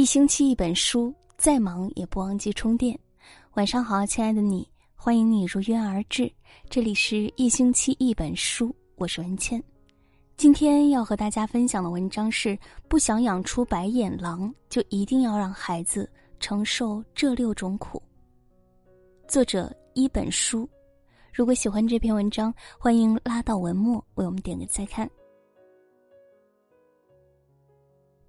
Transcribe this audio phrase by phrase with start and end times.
[0.00, 2.98] 一星期一本书，再忙也不忘记充电。
[3.52, 6.32] 晚上好，亲爱的你，欢迎你如约而至。
[6.70, 9.62] 这里是一星期一本书，我是文倩。
[10.38, 12.58] 今天要和大家分享的文章是：
[12.88, 18.02] 不想养出白眼狼，就一定要让孩子承受这六种苦。
[19.28, 20.66] 作者一本书。
[21.30, 25.06] 如果喜欢这篇文章，欢迎拉到文末为我们点个再看。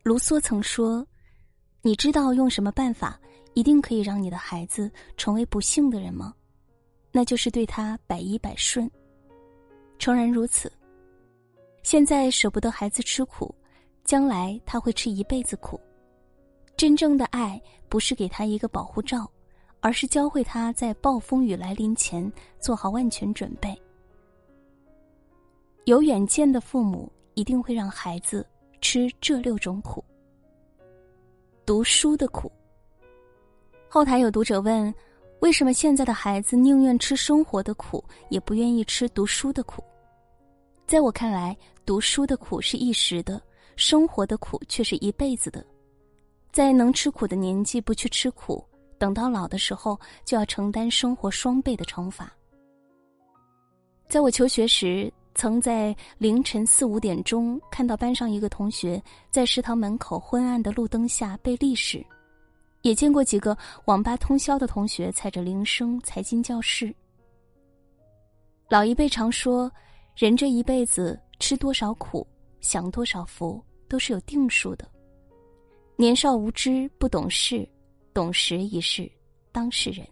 [0.03, 1.07] 卢梭曾说。
[1.83, 3.19] 你知道用什么办法
[3.53, 6.33] 一定可以让你的孩子成为不幸的人吗？
[7.11, 8.89] 那就是对他百依百顺。
[9.97, 10.71] 诚然如此。
[11.83, 13.53] 现在舍不得孩子吃苦，
[14.03, 15.81] 将来他会吃一辈子苦。
[16.77, 17.59] 真正的爱
[17.89, 19.29] 不是给他一个保护罩，
[19.79, 23.75] 而是教会他在暴风雨来临前做好万全准备。
[25.85, 28.45] 有远见的父母一定会让孩子
[28.81, 30.05] 吃这六种苦。
[31.71, 32.51] 读书的苦。
[33.87, 34.93] 后台有读者问
[35.39, 39.81] ：“为什么现在的孩子宁愿吃生活的苦，也不愿意吃读书的苦？”
[40.85, 43.41] 在我看来，读书的苦是一时的，
[43.77, 45.65] 生活的苦却是一辈子的。
[46.51, 48.61] 在能吃苦的年纪不去吃苦，
[48.97, 52.29] 等到老的时候就要承担生活双倍的惩罚。
[54.09, 55.09] 在我求学时。
[55.33, 62.05] 曾在凌晨四五点钟看到班上一个同学在食堂门口昏暗的路灯下背历史，
[62.81, 66.93] 也见过几个网吧通宵的同学踩着铃声才进教室。
[68.69, 69.71] 老一辈常说，
[70.15, 72.25] 人这一辈子吃多少苦，
[72.59, 74.87] 享多少福，都是有定数的。
[75.95, 77.67] 年少无知不懂事，
[78.13, 79.09] 懂时已是
[79.51, 80.05] 当事人。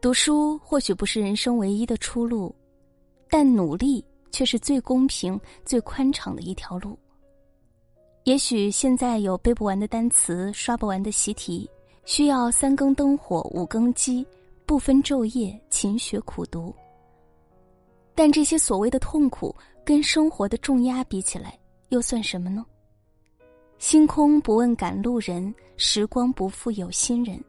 [0.00, 2.54] 读书或许不是人生唯一的出路。
[3.30, 6.98] 但努力却是最公平、最宽敞的一条路。
[8.24, 11.68] 也许现在有背不完的单词、刷不完的习题，
[12.04, 14.26] 需要三更灯火五更鸡，
[14.66, 16.74] 不分昼夜勤学苦读。
[18.14, 22.64] 但这些所谓的痛苦，跟生活的重压比起来，又算什么呢？
[23.78, 27.42] 星空不问赶路人，时光不负有心人。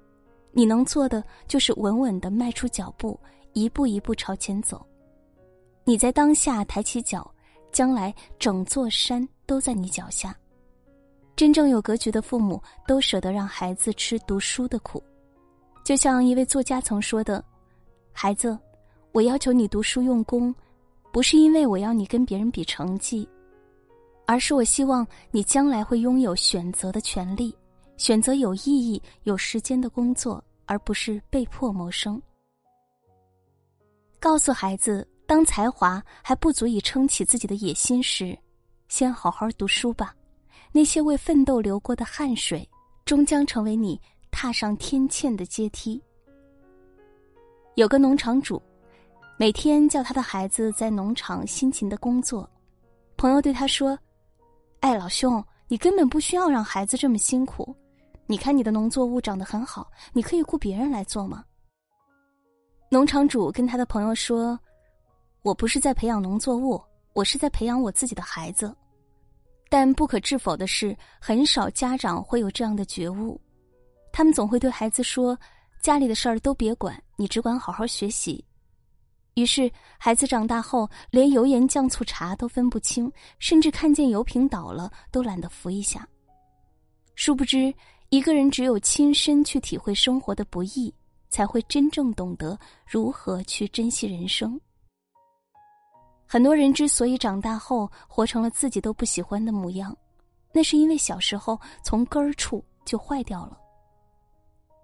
[0.53, 3.19] 你能做的就是稳稳的迈出脚步，
[3.51, 4.85] 一步一步朝前走。
[5.83, 7.29] 你在当下抬起脚，
[7.71, 10.35] 将来整座山都在你脚下。
[11.35, 15.01] 真正有格局的父母都舍得让孩子吃读书的苦，
[15.83, 17.43] 就像一位作家曾说的
[18.13, 18.57] ：“孩子，
[19.11, 20.53] 我要求你读书用功，
[21.11, 23.27] 不是因为我要你跟别人比成绩，
[24.27, 27.55] 而是我希望你将来会拥有选择的权利，
[27.97, 32.21] 选择有意义、有时间的工作，而不是被迫谋生。”
[34.19, 35.07] 告诉孩子。
[35.31, 38.37] 当才华还不足以撑起自己的野心时，
[38.89, 40.13] 先好好读书吧。
[40.73, 42.69] 那些为奋斗流过的汗水，
[43.05, 43.97] 终将成为你
[44.29, 46.03] 踏上天堑的阶梯。
[47.75, 48.61] 有个农场主，
[49.37, 52.45] 每天叫他的孩子在农场辛勤的工作。
[53.15, 53.97] 朋友对他说
[54.81, 57.73] ：“哎，老兄，你根本不需要让孩子这么辛苦。
[58.25, 61.45] 你看你的农作物长得很好，你可以雇别人来做吗？”
[62.91, 64.59] 农场主跟他的朋友说。
[65.43, 66.79] 我不是在培养农作物，
[67.13, 68.75] 我是在培养我自己的孩子。
[69.69, 73.41] 但不可置否的是，很少家长会有这样的觉悟。
[74.13, 75.35] 他们总会对孩子说
[75.81, 78.43] ：“家里的事儿都别管，你只管好好学习。”
[79.33, 86.07] 于是，孩子长大后连油盐酱醋茶都分不清，甚至看见油瓶倒了都懒得扶一下。
[87.15, 87.73] 殊不知，
[88.09, 90.93] 一个人只有亲身去体会生活的不易，
[91.29, 94.59] 才会真正懂得如何去珍惜人生。
[96.31, 99.93] 很多人之所以长大后活成了自己都不喜欢的模样，
[100.53, 103.57] 那是因为小时候从根儿处就坏掉了。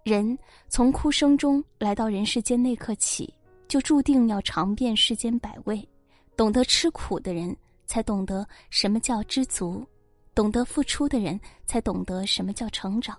[0.03, 0.37] 人
[0.67, 3.33] 从哭声中来到人世间那刻起，
[3.65, 5.87] 就注定要尝遍世间百味。
[6.35, 7.55] 懂得吃苦的人，
[7.85, 9.81] 才懂得什么叫知足；
[10.35, 13.17] 懂得付出的人，才懂得什么叫成长。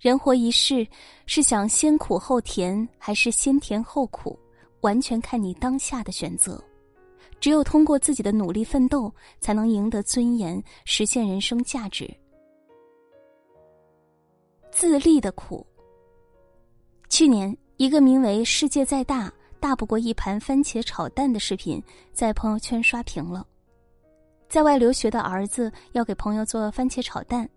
[0.00, 0.88] 人活一世，
[1.26, 4.38] 是想先苦后甜，还是先甜后苦，
[4.80, 6.58] 完全看你当下的选择。
[7.40, 12.08] 只有通过自己的努力奋斗，才能赢得尊严，实现人生价值。
[14.70, 15.66] 自立的苦。
[17.08, 21.82] 去年，一个名为“世界再大，大不过一盘番茄炒蛋”的视频
[22.12, 23.46] 在朋友圈刷屏了。
[24.48, 27.48] 在外留学的儿子要给朋友做番茄炒蛋，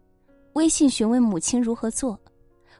[0.53, 2.19] 微信询问母亲如何做，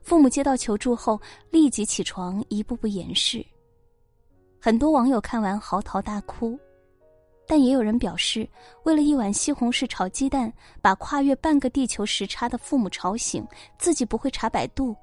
[0.02, 3.46] 父母接到求助后立即起床，一步步演示。
[4.60, 6.60] 很多网友看完嚎啕大哭。
[7.48, 8.48] 但也有人表示，
[8.84, 10.52] 为了一碗西红柿炒鸡蛋，
[10.82, 13.48] 把跨越半个地球时差的父母吵醒，
[13.80, 14.94] 自己不会查百度。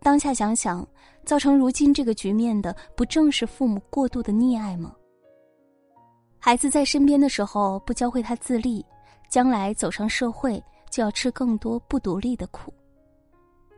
[0.00, 0.86] 当下想想，
[1.24, 4.94] 造成如今这个局面的，不正是父母过度的溺爱吗？
[6.38, 8.86] 孩子在身边的时候不教会他自立，
[9.28, 12.72] 将来走上社会就要吃更多不独立的苦。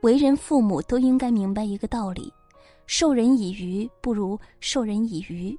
[0.02, 2.30] 为人父母都应该明白一个道理：
[2.86, 5.58] 授人以鱼不如授人以渔。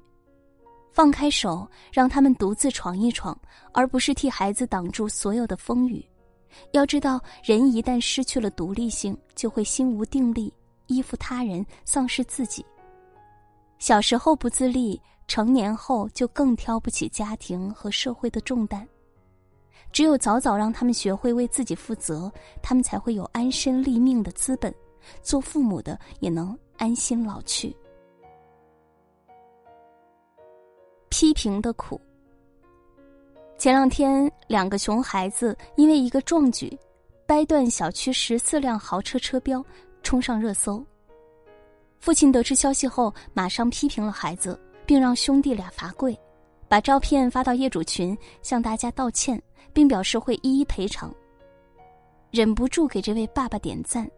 [0.92, 3.36] 放开手，让他们独自闯一闯，
[3.72, 6.04] 而不是替孩子挡住所有的风雨。
[6.72, 10.52] 要知道，人一旦失去了独立性，就会心无定力，
[10.88, 12.64] 依附他人，丧失自己。
[13.78, 18.86] 小时候不自立，成年后就更挑不起家庭和社会的重担。
[19.92, 22.30] 只有早早让他们学会为自己负责，
[22.62, 24.72] 他们才会有安身立命的资本，
[25.22, 27.74] 做父母的也能安心老去。
[31.12, 32.00] 批评的苦。
[33.58, 36.74] 前两天，两个熊孩子因为一个壮举，
[37.26, 39.62] 掰断小区十四辆豪车车标，
[40.02, 40.82] 冲上热搜。
[42.00, 46.18] 父亲得知消息后，马上批评了孩子，并让兄弟俩罚跪，
[46.66, 51.14] 把照片发到业主群，向大家道歉，并表示会一一赔偿。
[52.30, 54.10] 忍不住给这位爸爸点赞，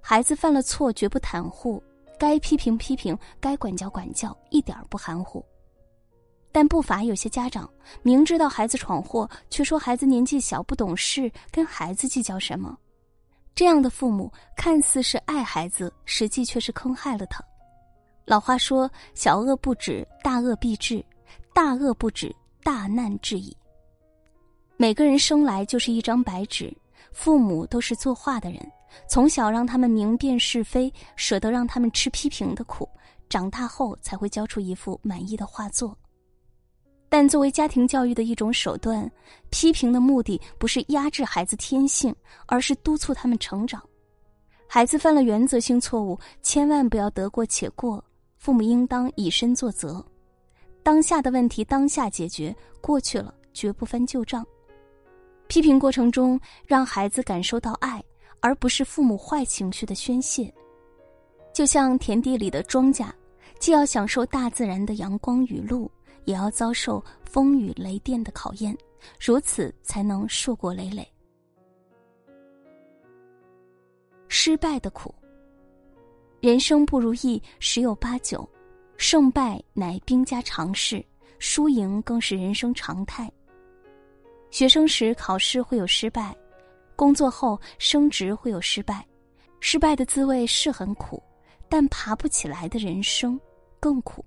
[0.00, 1.82] 孩子犯了错绝不袒护，
[2.20, 5.44] 该批评批评，该管教管教，一点不含糊。
[6.52, 7.68] 但不乏有些家长
[8.02, 12.76] 明知道孩子闯祸，却说孩子年纪小不懂事，跟孩子计较什么？
[13.54, 17.42] 这样的父母看似是爱孩子，实际却是坑害了他。
[18.24, 21.04] 老话说：“小恶不止，大恶必至；
[21.52, 23.56] 大恶不止，大难至矣。”
[24.78, 26.72] 每个人生来就是一张白纸，
[27.12, 28.60] 父母都是作画的人，
[29.08, 32.88] 从小让他们明辨是非，舍得让他们吃批评的苦，
[33.28, 35.96] 长大后才会交出一幅满意的画作。
[37.10, 39.10] 但作为家庭教育的一种手段，
[39.50, 42.14] 批评的目的不是压制孩子天性，
[42.46, 43.82] 而是督促他们成长。
[44.68, 48.02] 孩子犯了原则性错误，千万不要得过且过，
[48.38, 50.02] 父母应当以身作则。
[50.84, 54.46] 当下的问题当下解决，过去了绝不翻旧账。
[55.48, 58.00] 批评过程中，让孩子感受到爱，
[58.38, 60.52] 而不是父母坏情绪的宣泄。
[61.52, 63.10] 就像田地里的庄稼，
[63.58, 65.90] 既要享受大自然的阳光雨露。
[66.24, 68.76] 也要遭受风雨雷电的考验，
[69.18, 71.06] 如此才能硕果累累。
[74.28, 75.14] 失败的苦，
[76.40, 78.48] 人生不如意十有八九，
[78.96, 81.04] 胜败乃兵家常事，
[81.38, 83.30] 输赢更是人生常态。
[84.50, 86.36] 学生时考试会有失败，
[86.96, 89.06] 工作后升职会有失败，
[89.60, 91.22] 失败的滋味是很苦，
[91.68, 93.38] 但爬不起来的人生
[93.78, 94.24] 更苦。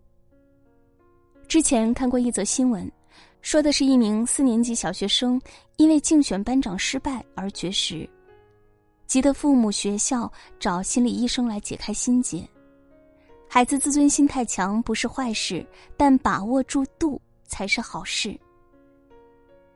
[1.48, 2.92] 之前看过一则新闻，
[3.42, 5.40] 说的是一名四年级小学生
[5.78, 8.10] 因为竞选班长失败而绝食，
[9.06, 12.48] 急得父母、学校找心理医生来解开心结。
[13.48, 15.64] 孩子自尊心太强不是坏事，
[15.96, 18.36] 但把握住度才是好事。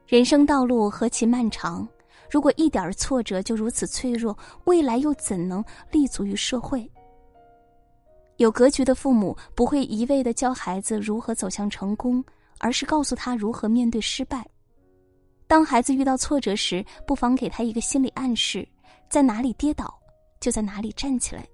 [0.08, 1.88] 人生道路何其漫长，
[2.32, 6.90] 如果一点挫折就如此脆弱，未来又怎能立足于社会？
[8.38, 12.24] 有格局的父母不会一味的教孩子如何走向成功，
[12.60, 14.48] 而是告诉他如何面对失败。
[15.48, 18.68] 当孩子遇到挫折时，不妨给他一个心理暗示：
[19.10, 19.98] 在哪里跌倒，
[20.40, 21.48] 就在哪里站起来。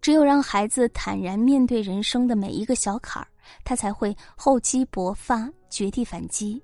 [0.00, 3.26] 只有让孩子坦然面对人生的每一个小坎儿，
[3.64, 6.62] 他才会厚积薄发，绝地反击。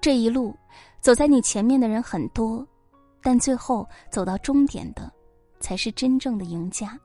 [0.00, 0.56] 这一路
[1.00, 2.64] 走在你前面的人很多，
[3.20, 5.12] 但最后走到终点的，
[5.58, 6.98] 才是真正的赢家。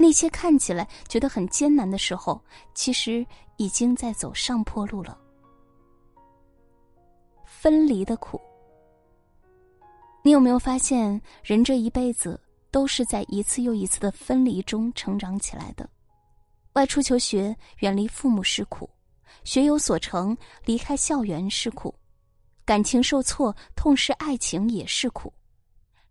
[0.00, 2.40] 那些看起来觉得很艰难的时候，
[2.72, 3.26] 其实
[3.56, 5.18] 已经在走上坡路了。
[7.44, 8.40] 分离的苦，
[10.22, 12.40] 你有没有发现，人这一辈子
[12.70, 15.88] 都是在一次又一次的分离中成长起来的？
[16.74, 18.88] 外出求学，远离父母是苦；
[19.42, 21.92] 学有所成，离开校园是苦；
[22.64, 25.32] 感情受挫，痛失爱情也是苦。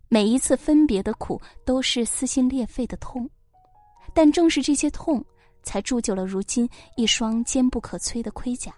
[0.10, 3.30] 每一次分别的苦，都是撕心裂肺的痛。
[4.18, 5.24] 但正是这些痛，
[5.62, 8.74] 才铸就了如今一双坚不可摧的盔甲。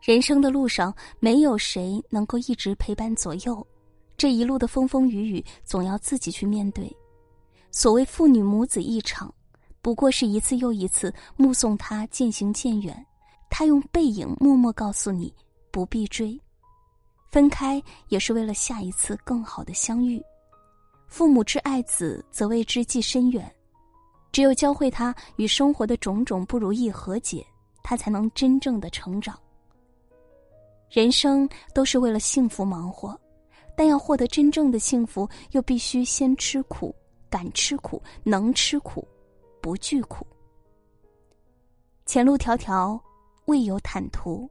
[0.00, 3.66] 人生的路上，没有谁能够一直陪伴左右，
[4.16, 6.88] 这一路的风风雨雨，总要自己去面对。
[7.72, 9.34] 所谓父女母子一场，
[9.82, 13.04] 不过是一次又一次目送他渐行渐远，
[13.50, 15.34] 他用背影默默告诉你
[15.72, 16.40] 不必追。
[17.32, 20.22] 分开也是为了下一次更好的相遇。
[21.08, 23.50] 父母之爱子，则为之计深远。
[24.30, 27.44] 只有教会他与生活的种种不如意和解，
[27.82, 29.36] 他才能真正的成长。
[30.90, 33.18] 人生都是为了幸福忙活，
[33.74, 36.94] 但要获得真正的幸福，又必须先吃苦，
[37.30, 39.06] 敢吃苦，能吃苦，
[39.62, 40.26] 不惧苦。
[42.04, 43.00] 前路迢迢，
[43.46, 44.48] 未有坦途。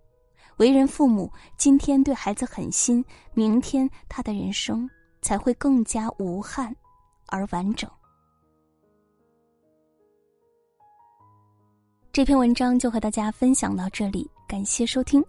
[0.57, 4.89] 为人父母，今天对孩子狠心，明天他的人生
[5.27, 6.74] 才会更加无憾
[7.25, 7.89] 而完整。
[12.13, 15.22] 这篇文章就和大家分享到这里，感谢收听。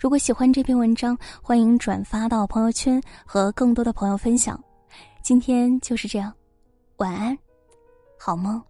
[0.00, 4.60] 如果喜欢这篇文章，欢迎转发到朋友圈和更多的朋友分享。
[5.22, 6.34] 今天就是这样，
[6.96, 7.38] 晚安，
[8.18, 8.60] 好梦。